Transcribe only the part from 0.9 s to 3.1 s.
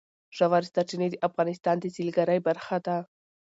د افغانستان د سیلګرۍ برخه ده.